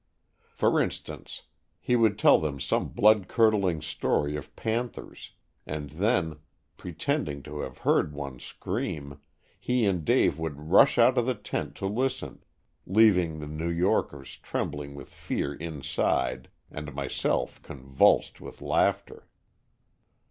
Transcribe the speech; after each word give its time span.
For 0.49 0.81
instance, 0.81 1.43
he 1.79 1.95
would 1.95 2.17
tell 2.17 2.39
them 2.39 2.59
some 2.59 2.89
43 2.89 2.89
Stories 2.89 2.89
from 2.89 2.91
the 2.91 3.23
Adirondack^. 3.29 3.29
bloodcurdling 3.29 3.83
story 3.83 4.35
of 4.35 4.55
panthers, 4.55 5.31
and 5.67 5.89
then 5.91 6.39
pretending 6.75 7.43
to 7.43 7.59
have 7.59 7.77
heard 7.77 8.11
one 8.11 8.39
scream, 8.39 9.19
he 9.59 9.85
and 9.85 10.03
Dave 10.03 10.39
would 10.39 10.71
rush 10.71 10.97
out 10.97 11.19
of 11.19 11.27
the 11.27 11.35
tent 11.35 11.75
to 11.75 11.85
listen, 11.85 12.43
leaving 12.87 13.37
the 13.37 13.45
New 13.47 13.69
Yorkers 13.69 14.37
trembling 14.37 14.95
with 14.95 15.13
fear 15.13 15.53
inside 15.53 16.49
and 16.71 16.95
myself 16.95 17.61
convulsed 17.61 18.41
with 18.41 18.59
laughter. 18.59 19.27